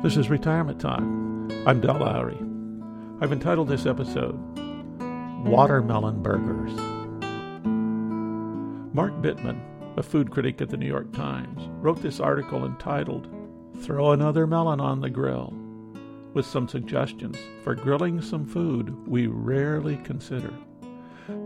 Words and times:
This 0.00 0.16
is 0.16 0.30
Retirement 0.30 0.80
Time. 0.80 1.50
I'm 1.66 1.80
Del 1.80 1.98
Lowry. 1.98 2.38
I've 3.20 3.32
entitled 3.32 3.66
this 3.66 3.84
episode 3.84 4.38
Watermelon 5.44 6.22
Burgers. 6.22 6.70
Mark 8.94 9.12
Bittman, 9.14 9.60
a 9.96 10.02
food 10.04 10.30
critic 10.30 10.62
at 10.62 10.68
the 10.68 10.76
New 10.76 10.86
York 10.86 11.12
Times, 11.12 11.68
wrote 11.82 12.00
this 12.00 12.20
article 12.20 12.64
entitled 12.64 13.28
Throw 13.80 14.12
Another 14.12 14.46
Melon 14.46 14.78
on 14.78 15.00
the 15.00 15.10
Grill, 15.10 15.52
with 16.32 16.46
some 16.46 16.68
suggestions 16.68 17.36
for 17.64 17.74
grilling 17.74 18.22
some 18.22 18.46
food 18.46 18.94
we 19.04 19.26
rarely 19.26 19.96
consider. 20.04 20.54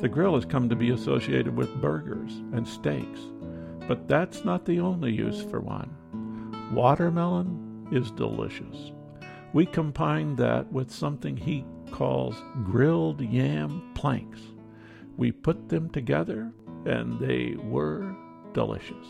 The 0.00 0.08
grill 0.08 0.34
has 0.34 0.44
come 0.44 0.68
to 0.68 0.74
be 0.74 0.90
associated 0.90 1.56
with 1.56 1.80
burgers 1.80 2.32
and 2.52 2.66
steaks, 2.66 3.20
but 3.86 4.08
that's 4.08 4.44
not 4.44 4.64
the 4.64 4.80
only 4.80 5.12
use 5.12 5.40
for 5.40 5.60
one. 5.60 5.94
Watermelon 6.74 7.69
is 7.90 8.10
delicious. 8.10 8.92
We 9.52 9.66
combined 9.66 10.38
that 10.38 10.70
with 10.72 10.90
something 10.90 11.36
he 11.36 11.64
calls 11.90 12.42
grilled 12.64 13.20
yam 13.20 13.90
planks. 13.94 14.40
We 15.16 15.32
put 15.32 15.68
them 15.68 15.90
together 15.90 16.52
and 16.86 17.18
they 17.18 17.56
were 17.62 18.14
delicious. 18.52 19.06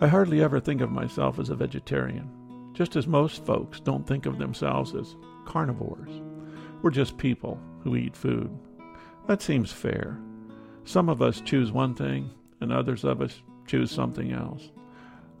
I 0.00 0.06
hardly 0.06 0.42
ever 0.42 0.60
think 0.60 0.80
of 0.80 0.90
myself 0.90 1.38
as 1.38 1.50
a 1.50 1.54
vegetarian, 1.54 2.30
just 2.72 2.96
as 2.96 3.06
most 3.06 3.44
folks 3.44 3.80
don't 3.80 4.06
think 4.06 4.26
of 4.26 4.38
themselves 4.38 4.94
as 4.94 5.16
carnivores. 5.44 6.22
We're 6.82 6.90
just 6.90 7.18
people 7.18 7.60
who 7.82 7.96
eat 7.96 8.16
food. 8.16 8.50
That 9.26 9.42
seems 9.42 9.72
fair. 9.72 10.18
Some 10.84 11.08
of 11.08 11.20
us 11.20 11.40
choose 11.40 11.72
one 11.72 11.94
thing, 11.94 12.30
and 12.60 12.72
others 12.72 13.04
of 13.04 13.20
us 13.20 13.42
choose 13.66 13.90
something 13.90 14.32
else. 14.32 14.70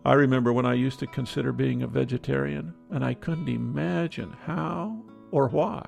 I 0.08 0.14
remember 0.14 0.54
when 0.54 0.64
I 0.64 0.72
used 0.72 1.00
to 1.00 1.06
consider 1.06 1.52
being 1.52 1.82
a 1.82 1.86
vegetarian, 1.86 2.72
and 2.90 3.04
I 3.04 3.12
couldn't 3.12 3.50
imagine 3.50 4.34
how 4.46 5.04
or 5.32 5.48
why 5.48 5.86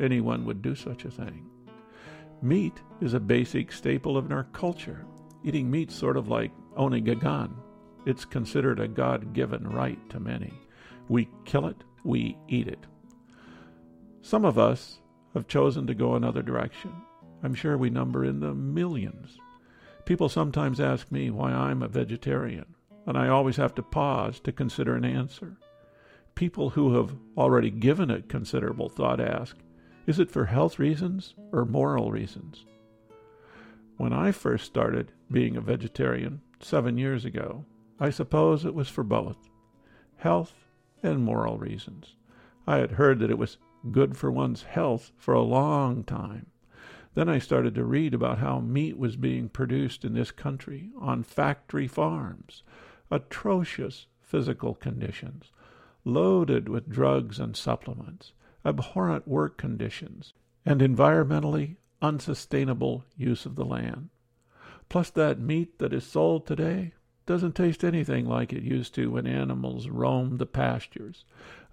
anyone 0.00 0.46
would 0.46 0.62
do 0.62 0.74
such 0.74 1.04
a 1.04 1.10
thing. 1.10 1.44
Meat 2.40 2.80
is 3.02 3.12
a 3.12 3.20
basic 3.20 3.70
staple 3.70 4.16
of 4.16 4.32
our 4.32 4.44
culture. 4.54 5.04
Eating 5.44 5.70
meat's 5.70 5.94
sort 5.94 6.16
of 6.16 6.28
like 6.28 6.50
owning 6.78 7.10
a 7.10 7.14
gun. 7.14 7.54
It's 8.06 8.24
considered 8.24 8.80
a 8.80 8.88
God 8.88 9.34
given 9.34 9.68
right 9.68 9.98
to 10.08 10.18
many. 10.18 10.54
We 11.10 11.28
kill 11.44 11.66
it, 11.66 11.84
we 12.04 12.38
eat 12.48 12.68
it. 12.68 12.86
Some 14.22 14.46
of 14.46 14.58
us 14.58 15.00
have 15.34 15.46
chosen 15.46 15.86
to 15.88 15.94
go 15.94 16.14
another 16.14 16.40
direction. 16.40 16.94
I'm 17.42 17.54
sure 17.54 17.76
we 17.76 17.90
number 17.90 18.24
in 18.24 18.40
the 18.40 18.54
millions. 18.54 19.36
People 20.06 20.30
sometimes 20.30 20.80
ask 20.80 21.12
me 21.12 21.28
why 21.30 21.52
I'm 21.52 21.82
a 21.82 21.88
vegetarian, 21.88 22.64
and 23.08 23.16
I 23.16 23.28
always 23.28 23.56
have 23.56 23.74
to 23.76 23.82
pause 23.82 24.38
to 24.40 24.52
consider 24.52 24.94
an 24.94 25.06
answer. 25.06 25.56
People 26.34 26.68
who 26.68 26.94
have 26.94 27.16
already 27.38 27.70
given 27.70 28.10
it 28.10 28.28
considerable 28.28 28.90
thought 28.90 29.18
ask, 29.18 29.56
is 30.06 30.18
it 30.18 30.30
for 30.30 30.44
health 30.44 30.78
reasons 30.78 31.34
or 31.50 31.64
moral 31.64 32.12
reasons? 32.12 32.66
When 33.96 34.12
I 34.12 34.30
first 34.30 34.66
started 34.66 35.12
being 35.30 35.56
a 35.56 35.62
vegetarian 35.62 36.42
seven 36.60 36.98
years 36.98 37.24
ago, 37.24 37.64
I 37.98 38.10
suppose 38.10 38.66
it 38.66 38.74
was 38.74 38.90
for 38.90 39.02
both 39.02 39.38
health 40.16 40.52
and 41.02 41.24
moral 41.24 41.56
reasons. 41.56 42.14
I 42.66 42.76
had 42.76 42.92
heard 42.92 43.20
that 43.20 43.30
it 43.30 43.38
was 43.38 43.56
good 43.90 44.18
for 44.18 44.30
one's 44.30 44.64
health 44.64 45.12
for 45.16 45.32
a 45.32 45.40
long 45.40 46.04
time. 46.04 46.48
Then 47.14 47.30
I 47.30 47.38
started 47.38 47.74
to 47.76 47.84
read 47.84 48.12
about 48.12 48.38
how 48.38 48.60
meat 48.60 48.98
was 48.98 49.16
being 49.16 49.48
produced 49.48 50.04
in 50.04 50.12
this 50.12 50.30
country 50.30 50.90
on 51.00 51.22
factory 51.22 51.88
farms, 51.88 52.62
atrocious 53.10 54.06
physical 54.20 54.74
conditions, 54.74 55.50
loaded 56.04 56.68
with 56.68 56.88
drugs 56.88 57.38
and 57.38 57.56
supplements, 57.56 58.32
abhorrent 58.64 59.26
work 59.26 59.56
conditions, 59.56 60.34
and 60.66 60.80
environmentally 60.80 61.76
unsustainable 62.02 63.04
use 63.16 63.46
of 63.46 63.56
the 63.56 63.64
land. 63.64 64.10
Plus, 64.88 65.10
that 65.10 65.40
meat 65.40 65.78
that 65.78 65.92
is 65.92 66.04
sold 66.04 66.46
today 66.46 66.92
doesn't 67.26 67.54
taste 67.54 67.84
anything 67.84 68.26
like 68.26 68.52
it 68.52 68.62
used 68.62 68.94
to 68.94 69.10
when 69.10 69.26
animals 69.26 69.88
roamed 69.88 70.38
the 70.38 70.46
pastures. 70.46 71.24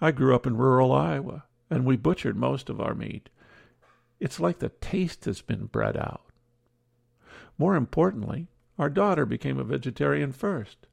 I 0.01 0.11
grew 0.11 0.35
up 0.35 0.45
in 0.45 0.57
rural 0.57 0.91
Iowa, 0.91 1.45
and 1.69 1.85
we 1.85 1.95
butchered 1.95 2.35
most 2.35 2.69
of 2.69 2.81
our 2.81 2.93
meat. 2.93 3.29
It's 4.19 4.39
like 4.39 4.59
the 4.59 4.69
taste 4.69 5.25
has 5.25 5.41
been 5.41 5.65
bred 5.67 5.95
out. 5.95 6.25
More 7.57 7.75
importantly, 7.75 8.47
our 8.77 8.89
daughter 8.89 9.25
became 9.25 9.57
a 9.57 9.63
vegetarian 9.63 10.33
first. 10.33 10.87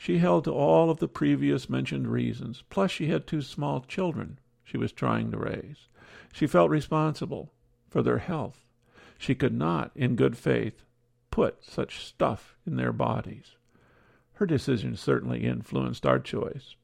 She 0.00 0.18
held 0.18 0.44
to 0.44 0.52
all 0.52 0.90
of 0.90 0.98
the 0.98 1.08
previous 1.08 1.68
mentioned 1.68 2.06
reasons, 2.06 2.62
plus 2.70 2.92
she 2.92 3.08
had 3.08 3.26
two 3.26 3.42
small 3.42 3.80
children 3.80 4.38
she 4.62 4.78
was 4.78 4.92
trying 4.92 5.32
to 5.32 5.38
raise. 5.38 5.88
She 6.32 6.46
felt 6.46 6.70
responsible 6.70 7.52
for 7.90 8.00
their 8.00 8.18
health. 8.18 8.64
She 9.18 9.34
could 9.34 9.52
not, 9.52 9.90
in 9.96 10.14
good 10.14 10.38
faith, 10.38 10.84
put 11.32 11.64
such 11.64 12.04
stuff 12.04 12.56
in 12.64 12.76
their 12.76 12.92
bodies. 12.92 13.56
Her 14.34 14.46
decision 14.46 14.94
certainly 14.94 15.44
influenced 15.44 16.06
our 16.06 16.20
choice. 16.20 16.76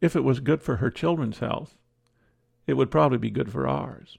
If 0.00 0.16
it 0.16 0.24
was 0.24 0.40
good 0.40 0.62
for 0.62 0.76
her 0.76 0.90
children's 0.90 1.40
health, 1.40 1.76
it 2.66 2.74
would 2.74 2.90
probably 2.90 3.18
be 3.18 3.30
good 3.30 3.52
for 3.52 3.68
ours. 3.68 4.16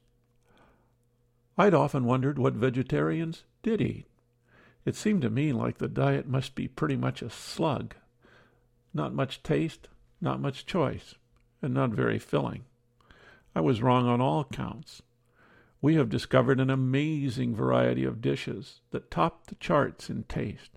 I'd 1.58 1.74
often 1.74 2.06
wondered 2.06 2.38
what 2.38 2.54
vegetarians 2.54 3.44
did 3.64 3.82
eat. 3.82 4.06
It 4.86 4.96
seemed 4.96 5.24
to 5.24 5.30
me 5.32 5.52
like 5.52 5.80
the 5.80 5.88
diet 5.88 6.28
must 6.28 6.54
be 6.54 6.68
pretty 6.68 6.96
much 6.96 7.22
a 7.22 7.30
slug. 7.30 7.96
Not 8.94 9.14
much 9.14 9.44
taste, 9.44 9.88
not 10.20 10.42
much 10.42 10.66
choice, 10.66 11.16
and 11.62 11.74
not 11.74 11.92
very 11.92 12.20
filling. 12.20 12.66
I 13.56 13.62
was 13.62 13.82
wrong 13.82 14.08
on 14.08 14.22
all 14.22 14.44
counts. 14.46 15.02
We 15.82 15.96
have 15.96 16.10
discovered 16.10 16.60
an 16.60 16.70
amazing 16.70 17.56
variety 17.56 18.04
of 18.04 18.22
dishes 18.22 18.82
that 18.92 19.12
top 19.12 19.48
the 19.48 19.56
charts 19.56 20.10
in 20.10 20.24
taste. 20.24 20.72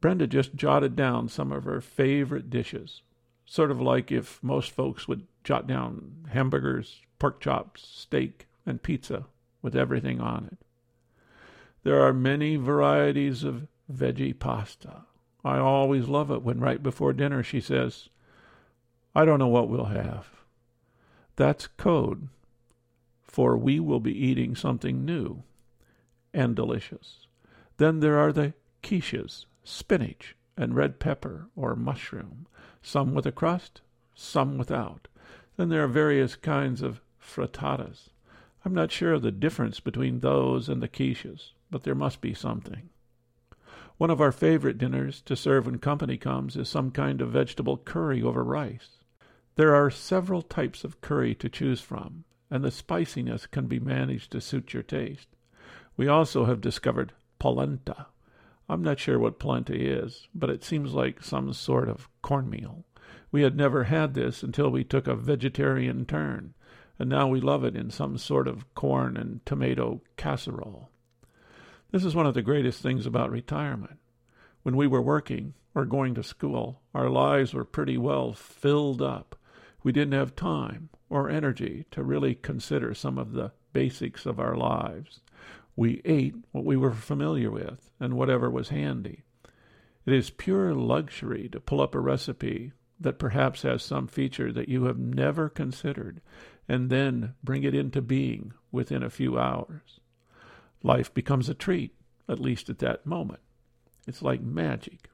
Brenda 0.00 0.26
just 0.26 0.54
jotted 0.54 0.96
down 0.96 1.28
some 1.28 1.52
of 1.52 1.64
her 1.64 1.80
favorite 1.80 2.50
dishes, 2.50 3.02
sort 3.44 3.70
of 3.70 3.80
like 3.80 4.12
if 4.12 4.42
most 4.42 4.70
folks 4.70 5.08
would 5.08 5.26
jot 5.44 5.66
down 5.66 6.26
hamburgers, 6.30 7.00
pork 7.18 7.40
chops, 7.40 7.86
steak, 7.86 8.46
and 8.64 8.82
pizza 8.82 9.26
with 9.60 9.74
everything 9.74 10.20
on 10.20 10.48
it. 10.52 10.58
There 11.82 12.00
are 12.00 12.12
many 12.12 12.56
varieties 12.56 13.44
of 13.44 13.66
veggie 13.92 14.38
pasta. 14.38 15.04
I 15.48 15.58
always 15.58 16.08
love 16.08 16.30
it 16.30 16.42
when 16.42 16.60
right 16.60 16.82
before 16.82 17.12
dinner 17.12 17.42
she 17.42 17.60
says, 17.60 18.08
I 19.14 19.24
don't 19.24 19.38
know 19.38 19.48
what 19.48 19.68
we'll 19.68 19.86
have. 19.86 20.28
That's 21.36 21.66
code 21.66 22.28
for 23.38 23.56
we 23.56 23.78
will 23.78 24.00
be 24.00 24.12
eating 24.12 24.56
something 24.56 25.04
new 25.04 25.44
and 26.34 26.56
delicious. 26.56 27.26
Then 27.76 28.00
there 28.00 28.18
are 28.18 28.32
the 28.32 28.54
quiches, 28.82 29.46
spinach, 29.62 30.34
and 30.56 30.74
red 30.74 30.98
pepper 30.98 31.48
or 31.54 31.76
mushroom, 31.76 32.46
some 32.82 33.14
with 33.14 33.26
a 33.26 33.32
crust, 33.32 33.80
some 34.14 34.58
without. 34.58 35.06
Then 35.56 35.68
there 35.68 35.84
are 35.84 35.88
various 35.88 36.34
kinds 36.34 36.82
of 36.82 37.00
frittatas. 37.22 38.08
I'm 38.64 38.74
not 38.74 38.90
sure 38.90 39.12
of 39.12 39.22
the 39.22 39.30
difference 39.30 39.78
between 39.78 40.20
those 40.20 40.68
and 40.68 40.82
the 40.82 40.88
quiches, 40.88 41.52
but 41.70 41.84
there 41.84 41.94
must 41.94 42.20
be 42.20 42.34
something. 42.34 42.88
One 43.98 44.10
of 44.10 44.20
our 44.20 44.32
favorite 44.32 44.78
dinners 44.78 45.20
to 45.22 45.36
serve 45.36 45.66
when 45.66 45.78
company 45.78 46.16
comes 46.16 46.56
is 46.56 46.68
some 46.68 46.90
kind 46.90 47.20
of 47.20 47.30
vegetable 47.30 47.76
curry 47.76 48.22
over 48.22 48.42
rice. 48.42 48.98
There 49.56 49.74
are 49.74 49.90
several 49.90 50.42
types 50.42 50.82
of 50.82 51.00
curry 51.00 51.34
to 51.34 51.48
choose 51.48 51.80
from, 51.80 52.24
and 52.50 52.64
the 52.64 52.70
spiciness 52.70 53.46
can 53.46 53.66
be 53.66 53.78
managed 53.78 54.32
to 54.32 54.40
suit 54.40 54.72
your 54.72 54.82
taste. 54.82 55.28
We 55.96 56.08
also 56.08 56.46
have 56.46 56.60
discovered 56.60 57.12
polenta, 57.38 58.06
I'm 58.70 58.82
not 58.82 58.98
sure 58.98 59.18
what 59.18 59.38
polenta 59.38 59.74
is, 59.74 60.28
but 60.34 60.50
it 60.50 60.62
seems 60.62 60.92
like 60.92 61.22
some 61.22 61.52
sort 61.54 61.88
of 61.88 62.08
cornmeal. 62.20 62.84
We 63.32 63.42
had 63.42 63.56
never 63.56 63.84
had 63.84 64.12
this 64.12 64.42
until 64.42 64.68
we 64.68 64.84
took 64.84 65.06
a 65.06 65.16
vegetarian 65.16 66.04
turn, 66.04 66.52
and 66.98 67.08
now 67.08 67.28
we 67.28 67.40
love 67.40 67.64
it 67.64 67.74
in 67.74 67.90
some 67.90 68.18
sort 68.18 68.46
of 68.46 68.74
corn 68.74 69.16
and 69.16 69.44
tomato 69.46 70.02
casserole. 70.16 70.90
This 71.90 72.04
is 72.04 72.14
one 72.14 72.26
of 72.26 72.34
the 72.34 72.42
greatest 72.42 72.82
things 72.82 73.06
about 73.06 73.30
retirement. 73.30 73.98
When 74.62 74.76
we 74.76 74.86
were 74.86 75.00
working 75.00 75.54
or 75.74 75.86
going 75.86 76.14
to 76.16 76.22
school, 76.22 76.82
our 76.92 77.08
lives 77.08 77.54
were 77.54 77.64
pretty 77.64 77.96
well 77.96 78.34
filled 78.34 79.00
up. 79.00 79.36
We 79.82 79.92
didn't 79.92 80.12
have 80.12 80.36
time 80.36 80.90
or 81.08 81.30
energy 81.30 81.86
to 81.92 82.02
really 82.02 82.34
consider 82.34 82.92
some 82.92 83.16
of 83.16 83.32
the 83.32 83.52
basics 83.72 84.26
of 84.26 84.38
our 84.38 84.54
lives. 84.54 85.20
We 85.76 86.02
ate 86.04 86.34
what 86.52 86.66
we 86.66 86.76
were 86.76 86.92
familiar 86.92 87.50
with 87.50 87.90
and 87.98 88.12
whatever 88.14 88.50
was 88.50 88.68
handy. 88.68 89.22
It 90.04 90.12
is 90.12 90.28
pure 90.28 90.74
luxury 90.74 91.48
to 91.48 91.60
pull 91.60 91.80
up 91.80 91.94
a 91.94 92.00
recipe 92.00 92.72
that 93.00 93.18
perhaps 93.18 93.62
has 93.62 93.82
some 93.82 94.08
feature 94.08 94.52
that 94.52 94.68
you 94.68 94.84
have 94.84 94.98
never 94.98 95.48
considered 95.48 96.20
and 96.68 96.90
then 96.90 97.32
bring 97.42 97.64
it 97.64 97.74
into 97.74 98.02
being 98.02 98.52
within 98.70 99.02
a 99.02 99.08
few 99.08 99.38
hours. 99.38 100.00
Life 100.82 101.12
becomes 101.12 101.48
a 101.48 101.54
treat, 101.54 101.94
at 102.28 102.40
least 102.40 102.70
at 102.70 102.78
that 102.78 103.06
moment. 103.06 103.40
It's 104.06 104.22
like 104.22 104.40
magic. 104.40 105.10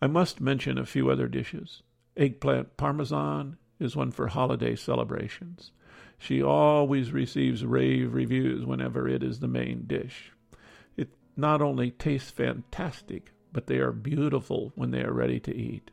I 0.00 0.06
must 0.06 0.40
mention 0.40 0.78
a 0.78 0.86
few 0.86 1.10
other 1.10 1.28
dishes. 1.28 1.82
Eggplant 2.16 2.76
parmesan 2.76 3.56
is 3.80 3.96
one 3.96 4.10
for 4.10 4.28
holiday 4.28 4.76
celebrations. 4.76 5.72
She 6.18 6.42
always 6.42 7.12
receives 7.12 7.64
rave 7.64 8.14
reviews 8.14 8.64
whenever 8.64 9.08
it 9.08 9.22
is 9.22 9.40
the 9.40 9.48
main 9.48 9.84
dish. 9.86 10.32
It 10.96 11.10
not 11.36 11.60
only 11.60 11.90
tastes 11.90 12.30
fantastic, 12.30 13.32
but 13.52 13.66
they 13.66 13.78
are 13.78 13.92
beautiful 13.92 14.72
when 14.74 14.90
they 14.90 15.02
are 15.02 15.12
ready 15.12 15.40
to 15.40 15.54
eat. 15.54 15.90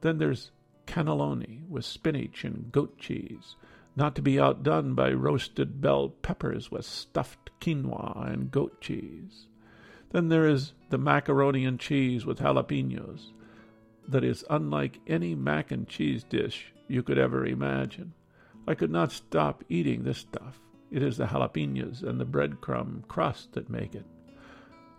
Then 0.00 0.18
there's 0.18 0.52
cannelloni 0.86 1.68
with 1.68 1.84
spinach 1.84 2.44
and 2.44 2.72
goat 2.72 2.98
cheese, 2.98 3.56
not 3.94 4.14
to 4.14 4.22
be 4.22 4.40
outdone 4.40 4.94
by 4.94 5.12
roasted 5.12 5.80
bell 5.80 6.08
peppers 6.08 6.70
with 6.70 6.84
stuffed 6.84 7.50
quinoa 7.60 8.32
and 8.32 8.50
goat 8.50 8.80
cheese. 8.80 9.46
Then 10.10 10.28
there 10.28 10.46
is 10.46 10.72
the 10.90 10.98
macaroni 10.98 11.64
and 11.64 11.78
cheese 11.78 12.24
with 12.26 12.38
jalapenos, 12.38 13.32
that 14.08 14.24
is 14.24 14.44
unlike 14.50 15.00
any 15.06 15.34
mac 15.34 15.70
and 15.70 15.88
cheese 15.88 16.24
dish 16.24 16.72
you 16.88 17.02
could 17.02 17.18
ever 17.18 17.46
imagine. 17.46 18.12
I 18.66 18.74
could 18.74 18.90
not 18.90 19.12
stop 19.12 19.64
eating 19.68 20.02
this 20.02 20.18
stuff. 20.18 20.58
It 20.90 21.02
is 21.02 21.16
the 21.16 21.26
jalapenos 21.26 22.02
and 22.02 22.20
the 22.20 22.26
breadcrumb 22.26 23.06
crust 23.08 23.52
that 23.52 23.70
make 23.70 23.94
it. 23.94 24.04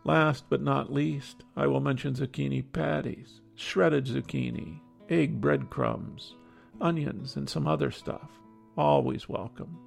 Last 0.03 0.45
but 0.49 0.61
not 0.61 0.91
least, 0.91 1.43
I 1.55 1.67
will 1.67 1.79
mention 1.79 2.13
zucchini 2.13 2.63
patties, 2.73 3.41
shredded 3.55 4.05
zucchini, 4.05 4.79
egg 5.09 5.39
breadcrumbs, 5.39 6.35
onions, 6.81 7.35
and 7.35 7.49
some 7.49 7.67
other 7.67 7.91
stuff. 7.91 8.29
Always 8.77 9.29
welcome. 9.29 9.77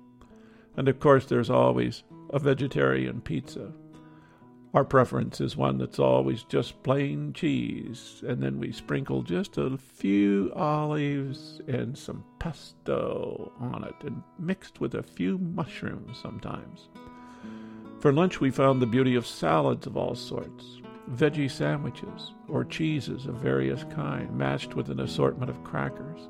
And 0.76 0.88
of 0.88 1.00
course, 1.00 1.26
there's 1.26 1.50
always 1.50 2.02
a 2.30 2.38
vegetarian 2.38 3.20
pizza 3.20 3.72
our 4.76 4.84
preference 4.84 5.40
is 5.40 5.56
one 5.56 5.78
that's 5.78 5.98
always 5.98 6.42
just 6.42 6.82
plain 6.82 7.32
cheese, 7.32 8.22
and 8.28 8.42
then 8.42 8.58
we 8.58 8.72
sprinkle 8.72 9.22
just 9.22 9.56
a 9.56 9.78
few 9.78 10.52
olives 10.54 11.62
and 11.66 11.96
some 11.96 12.22
pesto 12.38 13.52
on 13.58 13.84
it, 13.84 13.94
and 14.02 14.22
mixed 14.38 14.78
with 14.78 14.94
a 14.94 15.02
few 15.02 15.38
mushrooms 15.38 16.18
sometimes. 16.20 16.88
For 18.00 18.12
lunch, 18.12 18.38
we 18.38 18.50
found 18.50 18.82
the 18.82 18.86
beauty 18.86 19.14
of 19.14 19.26
salads 19.26 19.86
of 19.86 19.96
all 19.96 20.14
sorts, 20.14 20.82
veggie 21.10 21.50
sandwiches, 21.50 22.34
or 22.46 22.62
cheeses 22.62 23.24
of 23.24 23.36
various 23.36 23.82
kinds, 23.84 24.30
matched 24.30 24.74
with 24.74 24.90
an 24.90 25.00
assortment 25.00 25.50
of 25.50 25.64
crackers. 25.64 26.28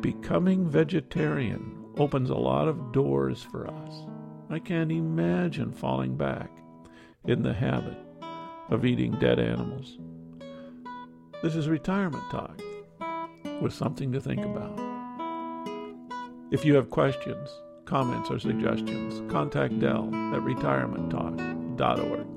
Becoming 0.00 0.68
vegetarian 0.68 1.84
opens 1.96 2.30
a 2.30 2.34
lot 2.34 2.68
of 2.68 2.92
doors 2.92 3.42
for 3.42 3.66
us. 3.66 3.92
I 4.50 4.58
can't 4.58 4.92
imagine 4.92 5.72
falling 5.72 6.16
back 6.16 6.50
in 7.24 7.42
the 7.42 7.54
habit 7.54 7.98
of 8.68 8.84
eating 8.84 9.12
dead 9.18 9.38
animals. 9.38 9.98
This 11.42 11.56
is 11.56 11.68
retirement 11.68 12.22
talk 12.30 12.60
with 13.60 13.72
something 13.72 14.12
to 14.12 14.20
think 14.20 14.44
about. 14.44 14.78
If 16.50 16.64
you 16.64 16.74
have 16.74 16.90
questions, 16.90 17.50
comments, 17.86 18.30
or 18.30 18.38
suggestions, 18.38 19.22
contact 19.30 19.78
Dell 19.80 20.06
at 20.06 20.42
retirementtalk.org. 20.42 22.35